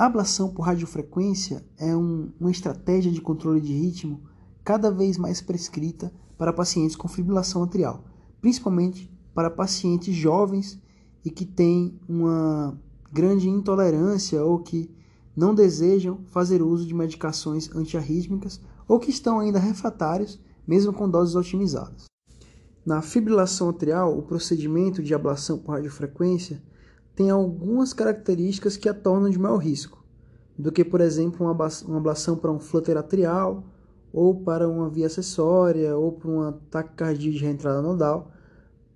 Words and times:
Ablação 0.00 0.48
por 0.48 0.62
radiofrequência 0.62 1.62
é 1.76 1.94
um, 1.94 2.32
uma 2.40 2.50
estratégia 2.50 3.12
de 3.12 3.20
controle 3.20 3.60
de 3.60 3.74
ritmo 3.74 4.22
cada 4.64 4.90
vez 4.90 5.18
mais 5.18 5.42
prescrita 5.42 6.10
para 6.38 6.54
pacientes 6.54 6.96
com 6.96 7.06
fibrilação 7.06 7.62
atrial, 7.62 8.02
principalmente 8.40 9.12
para 9.34 9.50
pacientes 9.50 10.14
jovens 10.14 10.80
e 11.22 11.30
que 11.30 11.44
têm 11.44 12.00
uma 12.08 12.80
grande 13.12 13.50
intolerância 13.50 14.42
ou 14.42 14.60
que 14.60 14.90
não 15.36 15.54
desejam 15.54 16.20
fazer 16.28 16.62
uso 16.62 16.86
de 16.86 16.94
medicações 16.94 17.70
antiarrítmicas 17.76 18.58
ou 18.88 18.98
que 18.98 19.10
estão 19.10 19.38
ainda 19.38 19.58
refratários, 19.58 20.40
mesmo 20.66 20.94
com 20.94 21.10
doses 21.10 21.34
otimizadas. 21.34 22.06
Na 22.86 23.02
fibrilação 23.02 23.68
atrial, 23.68 24.16
o 24.16 24.22
procedimento 24.22 25.02
de 25.02 25.12
ablação 25.12 25.58
por 25.58 25.72
radiofrequência 25.72 26.62
tem 27.20 27.28
algumas 27.28 27.92
características 27.92 28.78
que 28.78 28.88
a 28.88 28.94
tornam 28.94 29.28
de 29.28 29.38
maior 29.38 29.58
risco 29.58 30.02
do 30.58 30.72
que, 30.72 30.82
por 30.82 31.02
exemplo, 31.02 31.44
uma 31.44 31.98
ablação 31.98 32.34
para 32.34 32.50
um 32.50 32.58
flutter 32.58 32.96
atrial, 32.96 33.62
ou 34.10 34.40
para 34.40 34.66
uma 34.66 34.88
via 34.88 35.04
acessória, 35.04 35.94
ou 35.94 36.12
para 36.12 36.30
um 36.30 36.40
ataque 36.40 36.94
cardíaco 36.94 37.36
de 37.36 37.44
reentrada 37.44 37.82
nodal, 37.82 38.32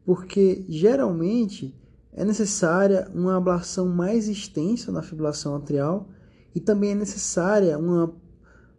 porque 0.07 0.65
geralmente 0.71 1.79
é 2.15 2.25
necessária 2.25 3.11
uma 3.15 3.37
ablação 3.37 3.89
mais 3.89 4.27
extensa 4.27 4.91
na 4.91 5.03
fibrilação 5.03 5.55
atrial 5.55 6.09
e 6.55 6.61
também 6.61 6.93
é 6.93 6.95
necessária 6.95 7.77
uma, 7.77 8.11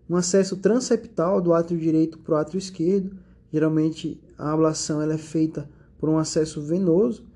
um 0.09 0.15
acesso 0.15 0.57
transeptal 0.57 1.39
do 1.39 1.53
átrio 1.53 1.79
direito 1.79 2.17
para 2.17 2.33
o 2.33 2.37
átrio 2.37 2.57
esquerdo. 2.57 3.15
Geralmente 3.53 4.19
a 4.39 4.53
ablação 4.53 5.03
ela 5.03 5.13
é 5.13 5.19
feita 5.19 5.69
por 5.99 6.09
um 6.09 6.17
acesso 6.17 6.63
venoso 6.63 7.34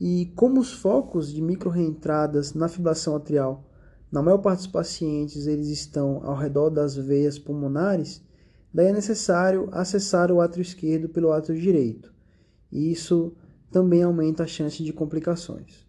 e 0.00 0.32
como 0.36 0.60
os 0.60 0.72
focos 0.72 1.32
de 1.32 1.40
micro-reentradas 1.40 2.52
na 2.52 2.68
fibrilação 2.68 3.16
atrial, 3.16 3.64
na 4.12 4.22
maior 4.22 4.38
parte 4.38 4.58
dos 4.58 4.66
pacientes, 4.66 5.46
eles 5.46 5.68
estão 5.68 6.20
ao 6.22 6.36
redor 6.36 6.70
das 6.70 6.94
veias 6.94 7.38
pulmonares, 7.38 8.22
daí 8.72 8.88
é 8.88 8.92
necessário 8.92 9.68
acessar 9.72 10.30
o 10.30 10.40
átrio 10.40 10.62
esquerdo 10.62 11.08
pelo 11.08 11.32
átrio 11.32 11.58
direito. 11.58 12.14
E 12.70 12.92
isso 12.92 13.34
também 13.70 14.02
aumenta 14.02 14.44
a 14.44 14.46
chance 14.46 14.82
de 14.82 14.92
complicações. 14.92 15.86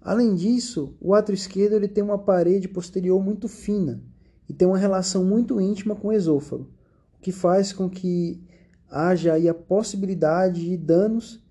Além 0.00 0.34
disso, 0.34 0.96
o 1.00 1.14
átrio 1.14 1.34
esquerdo 1.34 1.74
ele 1.74 1.88
tem 1.88 2.02
uma 2.02 2.18
parede 2.18 2.66
posterior 2.68 3.22
muito 3.22 3.48
fina 3.48 4.02
e 4.48 4.54
tem 4.54 4.66
uma 4.66 4.78
relação 4.78 5.22
muito 5.24 5.60
íntima 5.60 5.94
com 5.94 6.08
o 6.08 6.12
esôfago, 6.12 6.70
o 7.16 7.20
que 7.20 7.32
faz 7.32 7.72
com 7.72 7.88
que 7.88 8.42
haja 8.90 9.34
aí 9.34 9.46
a 9.46 9.54
possibilidade 9.54 10.64
de 10.64 10.76
danos 10.76 11.44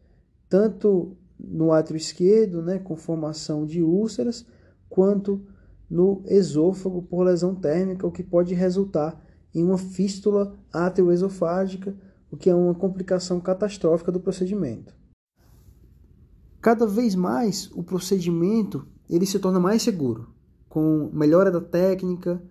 tanto 0.49 1.15
no 1.39 1.71
átrio 1.71 1.97
esquerdo, 1.97 2.61
né, 2.61 2.79
com 2.79 2.95
formação 2.95 3.65
de 3.65 3.81
úlceras, 3.81 4.45
quanto 4.89 5.41
no 5.89 6.21
esôfago 6.25 7.01
por 7.01 7.23
lesão 7.23 7.55
térmica, 7.55 8.05
o 8.05 8.11
que 8.11 8.23
pode 8.23 8.53
resultar 8.53 9.19
em 9.53 9.63
uma 9.63 9.77
fístula 9.77 10.55
ateroesofágica, 10.71 11.95
o 12.29 12.37
que 12.37 12.49
é 12.49 12.55
uma 12.55 12.75
complicação 12.75 13.39
catastrófica 13.39 14.11
do 14.11 14.19
procedimento. 14.19 14.93
Cada 16.61 16.85
vez 16.85 17.15
mais 17.15 17.71
o 17.73 17.81
procedimento 17.81 18.85
ele 19.09 19.25
se 19.25 19.39
torna 19.39 19.59
mais 19.59 19.81
seguro, 19.81 20.29
com 20.67 21.09
melhora 21.13 21.49
da 21.49 21.61
técnica 21.61 22.41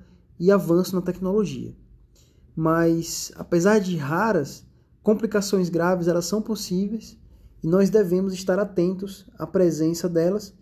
e 0.41 0.51
avanço 0.51 0.97
na 0.97 1.03
tecnologia. 1.03 1.77
Mas, 2.57 3.31
apesar 3.37 3.79
de 3.79 3.97
raras, 3.97 4.67
complicações 5.03 5.69
graves 5.69 6.09
elas 6.09 6.25
são 6.25 6.43
possíveis 6.43 7.18
e 7.63 7.67
nós 7.67 7.91
devemos 7.91 8.33
estar 8.33 8.59
atentos 8.59 9.27
à 9.39 9.47
presença 9.47 10.09
delas 10.09 10.55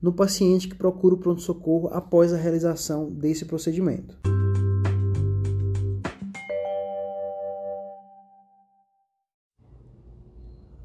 no 0.00 0.12
paciente 0.12 0.68
que 0.68 0.74
procura 0.74 1.14
o 1.14 1.18
pronto-socorro 1.18 1.88
após 1.88 2.32
a 2.32 2.36
realização 2.36 3.10
desse 3.10 3.44
procedimento. 3.44 4.18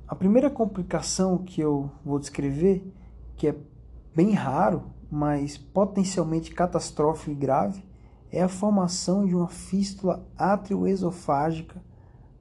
A 0.08 0.16
primeira 0.16 0.50
complicação 0.50 1.38
que 1.38 1.62
eu 1.62 1.92
vou 2.04 2.18
descrever, 2.18 2.84
que 3.36 3.48
é 3.48 3.56
bem 4.16 4.32
raro, 4.32 4.84
mas 5.12 5.58
potencialmente 5.58 6.52
catastrófico 6.52 7.32
e 7.32 7.36
grave, 7.36 7.84
é 8.32 8.42
a 8.42 8.48
formação 8.48 9.26
de 9.26 9.36
uma 9.36 9.48
fístula 9.48 10.26
atrioesofágica 10.38 11.82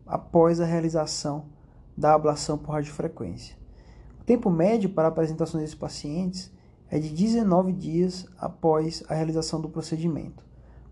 após 0.07 0.61
a 0.61 0.65
realização 0.65 1.47
da 1.99 2.15
ablação 2.15 2.57
por 2.57 2.73
radiofrequência. 2.73 3.57
O 4.21 4.25
tempo 4.25 4.49
médio 4.49 4.89
para 4.89 5.09
a 5.09 5.11
apresentação 5.11 5.61
desses 5.61 5.75
pacientes 5.75 6.49
é 6.89 6.97
de 6.97 7.09
19 7.09 7.73
dias 7.73 8.25
após 8.39 9.03
a 9.09 9.15
realização 9.15 9.61
do 9.61 9.69
procedimento. 9.69 10.45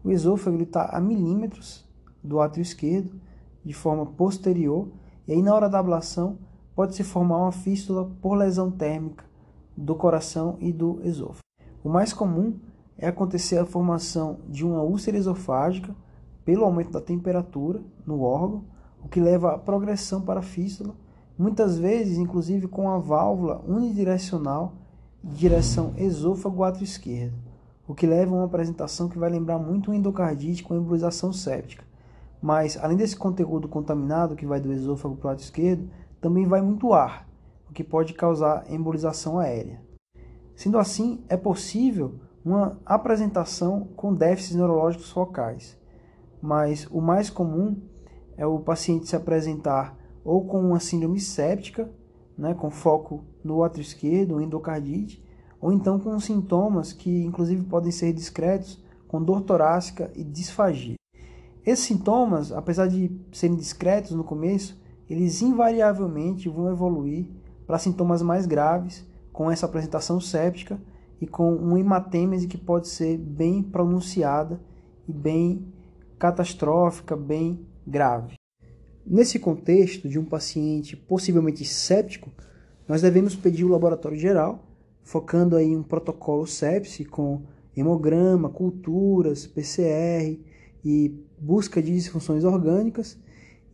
O 0.02 0.10
esôfago 0.10 0.60
está 0.60 0.86
a 0.86 1.00
milímetros 1.00 1.84
do 2.22 2.40
átrio 2.40 2.60
esquerdo, 2.60 3.20
de 3.64 3.72
forma 3.72 4.04
posterior, 4.04 4.88
e 5.28 5.32
aí 5.32 5.42
na 5.42 5.54
hora 5.54 5.68
da 5.68 5.78
ablação 5.78 6.38
pode 6.74 6.96
se 6.96 7.04
formar 7.04 7.38
uma 7.38 7.52
fístula 7.52 8.10
por 8.20 8.34
lesão 8.34 8.68
térmica 8.68 9.24
do 9.76 9.94
coração 9.94 10.56
e 10.58 10.72
do 10.72 11.00
esôfago. 11.04 11.44
O 11.84 11.88
mais 11.88 12.12
comum 12.12 12.58
é 12.98 13.06
acontecer 13.06 13.58
a 13.58 13.66
formação 13.66 14.40
de 14.48 14.66
uma 14.66 14.82
úlcera 14.82 15.16
esofágica 15.16 15.94
pelo 16.44 16.64
aumento 16.64 16.90
da 16.90 17.00
temperatura 17.00 17.80
no 18.04 18.22
órgão 18.22 18.64
o 19.02 19.08
que 19.08 19.20
leva 19.20 19.54
à 19.54 19.58
progressão 19.58 20.20
para 20.20 20.40
a 20.40 20.42
fístula, 20.42 20.94
muitas 21.38 21.78
vezes 21.78 22.18
inclusive 22.18 22.66
com 22.66 22.90
a 22.90 22.98
válvula 22.98 23.62
unidirecional 23.66 24.74
de 25.22 25.36
direção 25.36 25.92
esôfago-átrio 25.96 26.84
esquerdo, 26.84 27.34
o 27.86 27.94
que 27.94 28.06
leva 28.06 28.34
a 28.34 28.38
uma 28.38 28.46
apresentação 28.46 29.08
que 29.08 29.18
vai 29.18 29.30
lembrar 29.30 29.58
muito 29.58 29.90
uma 29.90 29.96
endocardite 29.96 30.62
com 30.62 30.76
embolização 30.76 31.32
séptica. 31.32 31.84
Mas, 32.40 32.76
além 32.80 32.96
desse 32.96 33.16
conteúdo 33.16 33.68
contaminado 33.68 34.36
que 34.36 34.46
vai 34.46 34.60
do 34.60 34.72
esôfago 34.72 35.16
para 35.16 35.28
o 35.28 35.30
átrio 35.30 35.44
esquerdo, 35.44 35.88
também 36.20 36.46
vai 36.46 36.60
muito 36.60 36.92
ar, 36.92 37.28
o 37.68 37.72
que 37.72 37.82
pode 37.82 38.14
causar 38.14 38.70
embolização 38.70 39.38
aérea. 39.38 39.80
Sendo 40.54 40.78
assim, 40.78 41.24
é 41.28 41.36
possível 41.36 42.14
uma 42.44 42.78
apresentação 42.86 43.88
com 43.96 44.14
déficits 44.14 44.56
neurológicos 44.56 45.10
focais, 45.10 45.76
mas 46.40 46.86
o 46.90 47.00
mais 47.00 47.28
comum 47.28 47.76
é 48.36 48.46
o 48.46 48.58
paciente 48.58 49.08
se 49.08 49.16
apresentar 49.16 49.96
ou 50.24 50.44
com 50.44 50.60
uma 50.60 50.80
síndrome 50.80 51.20
séptica, 51.20 51.88
né, 52.36 52.52
com 52.52 52.70
foco 52.70 53.24
no 53.42 53.62
átrio 53.62 53.82
esquerdo, 53.82 54.40
endocardite, 54.40 55.24
ou 55.60 55.72
então 55.72 55.98
com 55.98 56.18
sintomas 56.18 56.92
que 56.92 57.24
inclusive 57.24 57.62
podem 57.62 57.90
ser 57.90 58.12
discretos, 58.12 58.82
com 59.06 59.22
dor 59.22 59.42
torácica 59.42 60.10
e 60.14 60.24
disfagia. 60.24 60.96
Esses 61.64 61.84
sintomas, 61.84 62.52
apesar 62.52 62.86
de 62.86 63.10
serem 63.32 63.56
discretos 63.56 64.12
no 64.12 64.24
começo, 64.24 64.80
eles 65.08 65.42
invariavelmente 65.42 66.48
vão 66.48 66.70
evoluir 66.70 67.26
para 67.66 67.78
sintomas 67.78 68.22
mais 68.22 68.46
graves, 68.46 69.06
com 69.32 69.50
essa 69.50 69.66
apresentação 69.66 70.20
séptica 70.20 70.80
e 71.20 71.26
com 71.26 71.54
uma 71.54 71.78
hematêmese 71.78 72.46
que 72.46 72.56
pode 72.56 72.88
ser 72.88 73.18
bem 73.18 73.62
pronunciada 73.62 74.60
e 75.06 75.12
bem 75.12 75.72
catastrófica, 76.18 77.16
bem 77.16 77.66
grave. 77.86 78.34
Nesse 79.06 79.38
contexto 79.38 80.08
de 80.08 80.18
um 80.18 80.24
paciente 80.24 80.96
possivelmente 80.96 81.64
séptico, 81.64 82.30
nós 82.88 83.02
devemos 83.02 83.36
pedir 83.36 83.64
o 83.64 83.68
laboratório 83.68 84.18
geral, 84.18 84.66
focando 85.02 85.56
aí 85.56 85.76
um 85.76 85.82
protocolo 85.82 86.46
sepsi 86.46 87.04
com 87.04 87.42
hemograma, 87.76 88.48
culturas, 88.48 89.46
PCR 89.46 90.38
e 90.84 91.14
busca 91.38 91.80
de 91.80 91.92
disfunções 91.92 92.42
orgânicas. 92.42 93.16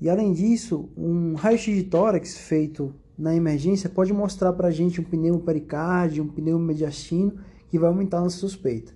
E 0.00 0.11
além 0.11 0.32
disso, 0.32 0.91
um 0.97 1.35
raio-x 1.35 1.75
de 1.75 1.85
tórax 1.85 2.37
feito 2.37 2.94
na 3.17 3.35
emergência 3.35 3.88
pode 3.88 4.12
mostrar 4.12 4.53
para 4.53 4.69
a 4.69 4.70
gente 4.70 5.00
um 5.00 5.05
pneumo 5.05 5.41
pericárdio, 5.41 6.25
um 6.25 6.29
pneumo 6.29 6.64
mediastino, 6.64 7.38
que 7.69 7.79
vai 7.79 7.88
aumentar 7.88 8.19
a 8.19 8.23
nossa 8.23 8.37
suspeita. 8.37 8.93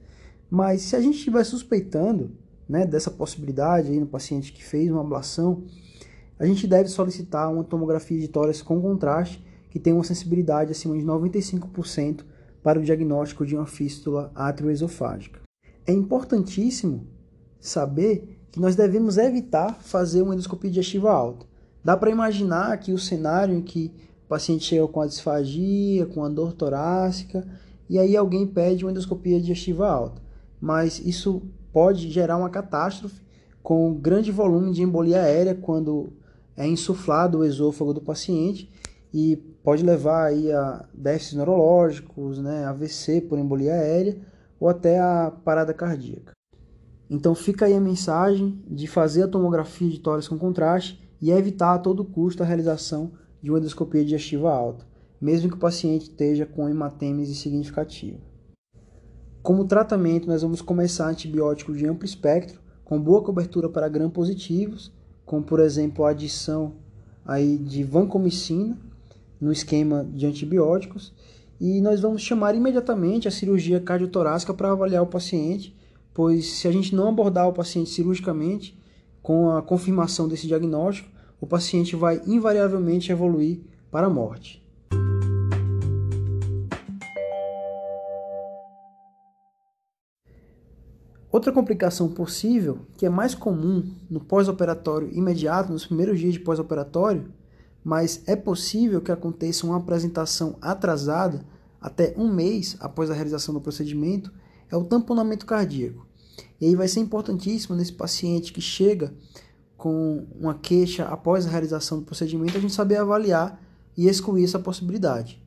Mas 0.51 0.83
se 0.83 0.97
a 0.97 1.01
gente 1.01 1.17
estiver 1.17 1.45
suspeitando 1.45 2.33
né, 2.69 2.87
dessa 2.87 3.11
possibilidade 3.11 3.91
aí 3.91 4.01
no 4.01 4.07
paciente 4.07 4.53
que 4.53 4.65
fez 4.65 4.91
uma 4.91 5.01
ablação, 5.01 5.65
a 6.39 6.45
gente 6.45 6.67
deve 6.67 6.89
solicitar 6.89 7.53
uma 7.53 7.65
tomografia 7.65 8.19
de 8.19 8.29
tórax 8.29 8.61
com 8.61 8.81
contraste, 8.81 9.45
que 9.71 9.79
tem 9.79 9.93
uma 9.93 10.05
sensibilidade 10.05 10.73
acima 10.73 10.97
de 10.97 11.05
95% 11.05 12.25
para 12.63 12.79
o 12.79 12.83
diagnóstico 12.83 13.47
de 13.47 13.55
uma 13.55 13.67
fístula 13.67 14.31
atrioesofágica. 14.35 15.41
É 15.87 15.93
importantíssimo 15.93 17.07
saber 17.61 18.39
que 18.51 18.61
nós 18.61 18.75
devemos 18.75 19.19
evitar 19.19 19.75
fazer 19.81 20.23
uma 20.23 20.35
endoscopia 20.35 20.71
digestiva 20.71 21.13
alta. 21.13 21.47
Dá 21.85 21.97
para 21.97 22.11
imaginar 22.11 22.73
aqui 22.73 22.93
o 22.93 22.99
cenário 22.99 23.55
em 23.55 23.63
que 23.63 23.93
o 24.25 24.29
paciente 24.29 24.65
chega 24.65 24.89
com 24.89 25.01
a 25.01 25.07
disfagia, 25.07 26.07
com 26.07 26.25
a 26.25 26.29
dor 26.29 26.53
torácica, 26.53 27.47
e 27.89 27.99
aí 27.99 28.17
alguém 28.17 28.47
pede 28.47 28.85
uma 28.85 28.91
endoscopia 28.91 29.41
digestiva 29.41 29.89
alta. 29.89 30.21
Mas 30.61 30.99
isso 30.99 31.43
pode 31.77 32.11
gerar 32.11 32.39
uma 32.39 32.49
catástrofe 32.49 33.21
com 33.63 33.93
grande 33.93 34.33
volume 34.33 34.73
de 34.73 34.81
embolia 34.81 35.21
aérea 35.21 35.55
quando 35.55 36.11
é 36.57 36.67
insuflado 36.67 37.41
o 37.41 37.45
esôfago 37.45 37.93
do 37.93 38.01
paciente 38.01 38.73
e 39.13 39.37
pode 39.63 39.85
levar 39.85 40.29
aí 40.29 40.51
a 40.51 40.87
déficits 40.95 41.35
neurológicos, 41.35 42.39
né, 42.39 42.65
AVC 42.65 43.21
por 43.21 43.39
embolia 43.39 43.75
aérea 43.75 44.17
ou 44.59 44.71
até 44.71 44.99
a 44.99 45.31
parada 45.45 45.75
cardíaca. 45.75 46.33
Então 47.11 47.35
fica 47.35 47.67
aí 47.67 47.75
a 47.75 47.81
mensagem 47.81 48.59
de 48.67 48.87
fazer 48.87 49.25
a 49.25 49.29
tomografia 49.29 49.91
de 49.91 50.01
tórax 50.01 50.27
com 50.29 50.39
contraste 50.39 51.07
e 51.21 51.31
evitar 51.31 51.75
a 51.75 51.79
todo 51.79 52.07
custo 52.07 52.43
a 52.43 52.47
realização 52.47 53.13
de 53.43 53.51
uma 53.51 53.59
endoscopia 53.59 54.03
digestiva 54.03 54.51
alta, 54.51 54.87
mesmo 55.21 55.51
que 55.51 55.57
o 55.57 55.61
paciente 55.61 56.05
esteja 56.05 56.47
com 56.47 56.71
hematêmese 56.71 57.35
significativa. 57.35 58.17
Como 59.47 59.65
tratamento, 59.65 60.27
nós 60.27 60.43
vamos 60.43 60.61
começar 60.61 61.09
antibiótico 61.09 61.73
de 61.73 61.87
amplo 61.87 62.05
espectro, 62.05 62.59
com 62.85 63.01
boa 63.01 63.23
cobertura 63.23 63.69
para 63.69 63.89
gram 63.89 64.11
positivos, 64.11 64.91
como 65.25 65.41
por 65.41 65.61
exemplo 65.61 66.05
a 66.05 66.11
adição 66.11 66.73
aí 67.25 67.57
de 67.57 67.85
vancomicina 67.85 68.77
no 69.41 69.53
esquema 69.53 70.05
de 70.13 70.27
antibióticos, 70.27 71.15
e 71.61 71.81
nós 71.81 72.01
vamos 72.01 72.23
chamar 72.23 72.57
imediatamente 72.57 73.29
a 73.29 73.31
cirurgia 73.31 73.79
cardiotorácica 73.79 74.53
para 74.53 74.73
avaliar 74.73 75.05
o 75.05 75.07
paciente, 75.07 75.73
pois 76.13 76.55
se 76.55 76.67
a 76.67 76.73
gente 76.73 76.93
não 76.93 77.07
abordar 77.07 77.49
o 77.49 77.53
paciente 77.53 77.91
cirurgicamente, 77.91 78.77
com 79.23 79.53
a 79.53 79.63
confirmação 79.63 80.27
desse 80.27 80.49
diagnóstico, 80.49 81.09
o 81.41 81.47
paciente 81.47 81.95
vai 81.95 82.21
invariavelmente 82.27 83.13
evoluir 83.13 83.61
para 83.93 84.09
a 84.09 84.11
morte. 84.11 84.66
Outra 91.37 91.53
complicação 91.53 92.09
possível, 92.09 92.79
que 92.97 93.05
é 93.05 93.11
mais 93.11 93.35
comum 93.35 93.95
no 94.09 94.19
pós-operatório 94.19 95.11
imediato, 95.13 95.71
nos 95.71 95.85
primeiros 95.85 96.19
dias 96.19 96.33
de 96.33 96.41
pós-operatório, 96.41 97.31
mas 97.85 98.23
é 98.27 98.35
possível 98.35 99.03
que 99.03 99.13
aconteça 99.13 99.67
uma 99.67 99.77
apresentação 99.77 100.57
atrasada 100.63 101.45
até 101.79 102.15
um 102.17 102.33
mês 102.33 102.75
após 102.81 103.11
a 103.11 103.15
realização 103.15 103.53
do 103.53 103.61
procedimento, 103.61 104.33
é 104.71 104.77
o 104.79 104.85
tamponamento 104.85 105.45
cardíaco. 105.45 106.07
E 106.59 106.69
aí 106.69 106.75
vai 106.75 106.89
ser 106.89 107.01
importantíssimo 107.01 107.77
nesse 107.77 107.93
paciente 107.93 108.51
que 108.51 108.63
chega 108.63 109.13
com 109.77 110.27
uma 110.41 110.55
queixa 110.55 111.05
após 111.05 111.47
a 111.47 111.51
realização 111.51 111.99
do 111.99 112.07
procedimento, 112.07 112.57
a 112.57 112.61
gente 112.63 112.73
saber 112.73 112.97
avaliar 112.97 113.61
e 113.95 114.09
excluir 114.09 114.45
essa 114.45 114.59
possibilidade. 114.59 115.39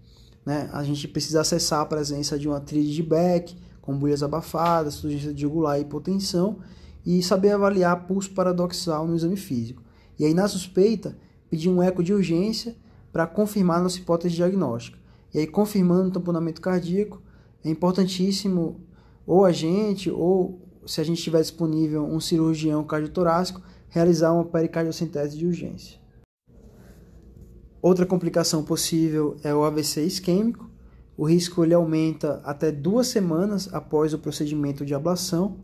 Né? 0.46 0.70
A 0.72 0.84
gente 0.84 1.08
precisa 1.08 1.42
acessar 1.42 1.82
a 1.82 1.86
presença 1.88 2.38
de 2.38 2.48
uma 2.48 2.60
tríade 2.60 2.94
de 2.94 3.02
Beck, 3.02 3.58
com 3.82 3.98
bolhas 3.98 4.24
abafadas, 4.24 4.96
surgência 4.96 5.34
de 5.34 5.42
jugular 5.42 5.78
e 5.78 5.82
hipotensão, 5.82 6.58
e 7.06 7.24
saber 7.24 7.52
avaliar 7.52 8.06
pulso 8.06 8.32
paradoxal 8.32 9.08
no 9.08 9.16
exame 9.16 9.38
físico. 9.38 9.82
E 10.18 10.26
aí, 10.26 10.34
na 10.34 10.48
suspeita, 10.48 11.18
pedir 11.50 11.70
um 11.70 11.82
eco 11.82 12.04
de 12.04 12.14
urgência 12.14 12.76
para 13.12 13.26
confirmar 13.26 13.82
nossa 13.82 13.98
hipótese 13.98 14.36
diagnóstica. 14.36 14.98
E 15.34 15.40
aí, 15.40 15.48
confirmando 15.48 16.10
o 16.10 16.12
tamponamento 16.12 16.62
cardíaco, 16.62 17.22
é 17.64 17.70
importantíssimo 17.70 18.82
ou 19.26 19.46
a 19.46 19.52
gente, 19.52 20.10
ou 20.10 20.60
se 20.86 21.00
a 21.00 21.04
gente 21.04 21.22
tiver 21.22 21.42
disponível 21.42 22.04
um 22.04 22.20
cirurgião 22.20 22.84
cardiotorácico, 22.84 23.62
realizar 23.90 24.34
uma 24.34 24.46
pericardiocentese 24.46 25.38
de 25.38 25.46
urgência. 25.46 26.00
Outra 27.82 28.06
complicação 28.06 28.64
possível 28.64 29.38
é 29.44 29.54
o 29.54 29.64
AVC 29.64 30.04
isquêmico. 30.04 30.70
O 31.20 31.26
risco 31.26 31.66
ele 31.66 31.74
aumenta 31.74 32.40
até 32.46 32.72
duas 32.72 33.08
semanas 33.08 33.68
após 33.74 34.14
o 34.14 34.20
procedimento 34.20 34.86
de 34.86 34.96
ablação 34.96 35.58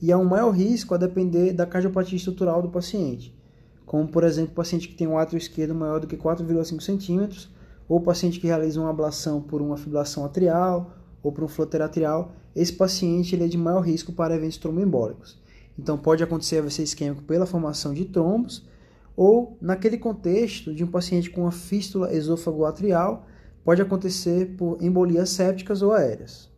e 0.00 0.10
há 0.10 0.16
um 0.16 0.24
maior 0.24 0.48
risco 0.48 0.94
a 0.94 0.96
depender 0.96 1.52
da 1.52 1.66
cardiopatia 1.66 2.16
estrutural 2.16 2.62
do 2.62 2.70
paciente, 2.70 3.38
como 3.84 4.08
por 4.08 4.24
exemplo 4.24 4.52
o 4.52 4.54
paciente 4.54 4.88
que 4.88 4.94
tem 4.94 5.06
um 5.06 5.18
átrio 5.18 5.36
esquerdo 5.36 5.74
maior 5.74 6.00
do 6.00 6.06
que 6.06 6.16
4,5 6.16 6.80
centímetros, 6.80 7.50
ou 7.86 7.98
o 7.98 8.00
paciente 8.00 8.40
que 8.40 8.46
realiza 8.46 8.80
uma 8.80 8.88
ablação 8.88 9.42
por 9.42 9.60
uma 9.60 9.76
fibrilação 9.76 10.24
atrial 10.24 10.94
ou 11.22 11.32
por 11.32 11.44
um 11.44 11.48
flutter 11.48 11.82
atrial, 11.82 12.32
esse 12.56 12.72
paciente 12.72 13.36
ele 13.36 13.44
é 13.44 13.46
de 13.46 13.58
maior 13.58 13.82
risco 13.82 14.10
para 14.10 14.34
eventos 14.34 14.56
tromboembólicos. 14.56 15.38
Então 15.78 15.98
pode 15.98 16.24
acontecer 16.24 16.60
AVC 16.60 16.84
isquêmico 16.84 17.24
pela 17.24 17.44
formação 17.44 17.92
de 17.92 18.06
trombos 18.06 18.66
ou 19.14 19.54
naquele 19.60 19.98
contexto 19.98 20.72
de 20.72 20.82
um 20.82 20.90
paciente 20.90 21.28
com 21.28 21.42
uma 21.42 21.52
fístula 21.52 22.10
esôfago-atrial, 22.10 23.26
pode 23.64 23.82
acontecer 23.82 24.56
por 24.56 24.82
embolias 24.82 25.30
sépticas 25.30 25.82
ou 25.82 25.92
aéreas. 25.92 26.50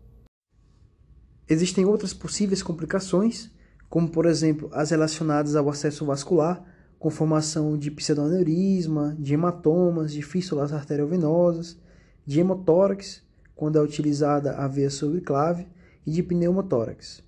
Existem 1.48 1.84
outras 1.84 2.14
possíveis 2.14 2.62
complicações, 2.62 3.50
como 3.88 4.08
por 4.08 4.26
exemplo 4.26 4.70
as 4.72 4.90
relacionadas 4.90 5.56
ao 5.56 5.68
acesso 5.68 6.04
vascular, 6.04 6.64
com 6.98 7.10
formação 7.10 7.76
de 7.76 7.90
pseudoaneurisma, 7.90 9.16
de 9.18 9.34
hematomas, 9.34 10.12
de 10.12 10.22
fístulas 10.22 10.72
arteriovenosas, 10.72 11.76
de 12.24 12.38
hemotórax, 12.38 13.22
quando 13.56 13.78
é 13.78 13.82
utilizada 13.82 14.52
a 14.52 14.68
veia 14.68 14.90
subclave, 14.90 15.66
e 16.06 16.10
de 16.10 16.22
pneumotórax. 16.22 17.22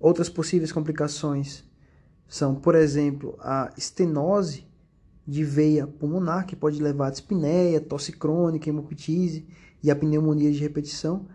Outras 0.00 0.28
possíveis 0.28 0.72
complicações 0.72 1.64
são, 2.28 2.54
por 2.54 2.74
exemplo, 2.74 3.36
a 3.40 3.72
estenose 3.76 4.66
de 5.26 5.42
veia 5.42 5.86
pulmonar, 5.86 6.46
que 6.46 6.54
pode 6.54 6.80
levar 6.80 7.08
a 7.08 7.10
dispneia, 7.10 7.80
tosse 7.80 8.12
crônica, 8.12 8.68
hemoptise 8.68 9.46
e 9.82 9.90
a 9.90 9.96
pneumonia 9.96 10.52
de 10.52 10.58
repetição. 10.58 11.26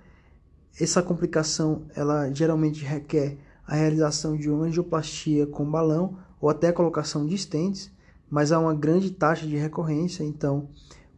Essa 0.79 1.03
complicação, 1.03 1.83
ela 1.93 2.31
geralmente 2.31 2.83
requer 2.85 3.37
a 3.67 3.75
realização 3.75 4.37
de 4.37 4.49
uma 4.49 4.65
angioplastia 4.65 5.45
com 5.45 5.69
balão 5.69 6.17
ou 6.39 6.49
até 6.49 6.69
a 6.69 6.73
colocação 6.73 7.25
de 7.25 7.35
estentes, 7.35 7.91
mas 8.29 8.51
há 8.51 8.59
uma 8.59 8.73
grande 8.73 9.11
taxa 9.11 9.45
de 9.45 9.57
recorrência, 9.57 10.23
então 10.23 10.69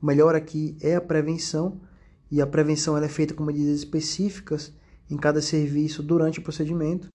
o 0.02 0.06
melhor 0.06 0.36
aqui 0.36 0.76
é 0.82 0.96
a 0.96 1.02
prevenção, 1.02 1.80
e 2.32 2.42
a 2.42 2.48
prevenção 2.48 2.98
é 2.98 3.08
feita 3.08 3.36
com 3.36 3.44
medidas 3.44 3.78
específicas 3.78 4.74
em 5.08 5.16
cada 5.16 5.40
serviço 5.40 6.02
durante 6.02 6.40
o 6.40 6.42
procedimento. 6.42 7.08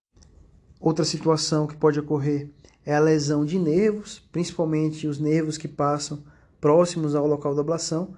Outra 0.79 1.03
situação 1.03 1.67
que 1.67 1.75
pode 1.75 1.99
ocorrer 1.99 2.49
é 2.89 2.95
a 2.95 2.99
lesão 2.99 3.45
de 3.45 3.59
nervos, 3.59 4.17
principalmente 4.31 5.05
os 5.05 5.19
nervos 5.19 5.59
que 5.59 5.67
passam 5.67 6.23
próximos 6.59 7.13
ao 7.13 7.27
local 7.27 7.53
da 7.53 7.61
ablação, 7.61 8.15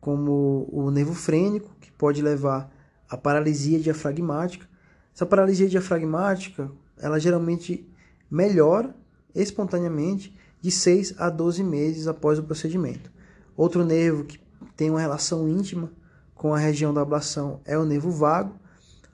como 0.00 0.68
o 0.70 0.88
nervo 0.88 1.12
frênico, 1.12 1.74
que 1.80 1.90
pode 1.90 2.22
levar 2.22 2.72
à 3.10 3.16
paralisia 3.16 3.80
diafragmática. 3.80 4.68
Essa 5.12 5.26
paralisia 5.26 5.68
diafragmática, 5.68 6.70
ela 6.96 7.18
geralmente 7.18 7.92
melhora 8.30 8.94
espontaneamente 9.34 10.32
de 10.60 10.70
6 10.70 11.16
a 11.18 11.28
12 11.28 11.64
meses 11.64 12.06
após 12.06 12.38
o 12.38 12.44
procedimento. 12.44 13.10
Outro 13.56 13.84
nervo 13.84 14.22
que 14.22 14.38
tem 14.76 14.90
uma 14.90 15.00
relação 15.00 15.48
íntima 15.48 15.90
com 16.36 16.54
a 16.54 16.58
região 16.58 16.94
da 16.94 17.00
ablação 17.00 17.60
é 17.64 17.76
o 17.76 17.84
nervo 17.84 18.12
vago. 18.12 18.54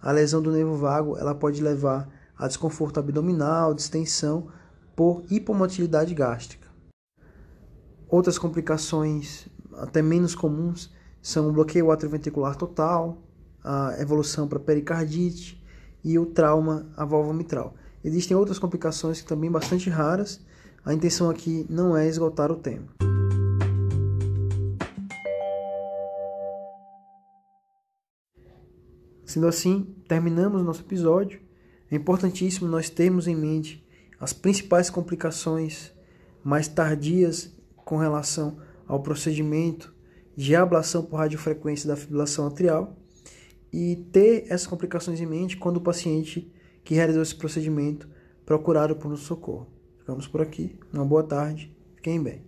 A 0.03 0.13
lesão 0.13 0.43
do 0.43 0.53
nervo 0.53 0.77
vago, 0.77 1.17
ela 1.17 1.35
pode 1.35 1.63
levar 1.63 2.07
a 2.37 2.47
desconforto 2.47 3.01
abdominal, 3.01 3.73
distensão 3.73 4.60
por 4.95 5.25
hipomotilidade 5.31 6.15
gástrica. 6.15 6.69
Outras 8.09 8.39
complicações 8.39 9.47
até 9.75 10.03
menos 10.03 10.35
comuns 10.35 10.91
são 11.23 11.49
o 11.49 11.53
bloqueio 11.53 11.91
atrioventricular 11.91 12.57
total, 12.57 13.23
a 13.63 13.95
evolução 14.01 14.49
para 14.49 14.59
pericardite 14.59 15.63
e 16.03 16.19
o 16.19 16.27
trauma 16.27 16.91
à 16.97 17.05
válvula 17.05 17.35
mitral. 17.35 17.75
Existem 18.03 18.37
outras 18.37 18.59
complicações 18.59 19.21
que 19.21 19.27
também 19.27 19.51
bastante 19.51 19.91
raras. 19.91 20.41
A 20.85 20.95
intenção 20.95 21.29
aqui 21.29 21.67
não 21.69 21.97
é 21.97 22.09
esgotar 22.09 22.51
o 22.51 22.57
tema. 22.57 22.87
Sendo 29.25 29.47
assim, 29.47 29.95
terminamos 30.09 30.65
nosso 30.65 30.81
episódio. 30.81 31.41
É 31.91 31.97
importantíssimo 31.97 32.69
nós 32.69 32.89
termos 32.89 33.29
em 33.29 33.37
mente 33.37 33.87
as 34.21 34.35
principais 34.35 34.91
complicações 34.91 35.93
mais 36.45 36.69
tardias 36.69 37.51
com 37.77 37.97
relação 37.97 38.59
ao 38.87 39.01
procedimento 39.01 39.93
de 40.37 40.55
ablação 40.55 41.03
por 41.05 41.17
radiofrequência 41.17 41.89
da 41.89 41.97
fibrilação 41.97 42.47
atrial 42.47 42.97
e 43.73 43.97
ter 44.13 44.45
essas 44.47 44.67
complicações 44.67 45.21
em 45.21 45.27
mente 45.27 45.57
quando 45.57 45.79
o 45.79 45.81
paciente 45.81 46.53
que 46.85 46.95
realizou 46.95 47.23
esse 47.23 47.35
procedimento 47.35 48.09
procurar 48.45 48.91
o 48.91 48.97
pronto-socorro. 48.97 49.67
Ficamos 49.99 50.27
por 50.27 50.41
aqui. 50.41 50.79
Uma 50.93 51.05
boa 51.05 51.23
tarde. 51.23 51.75
Fiquem 51.97 52.23
bem. 52.23 52.43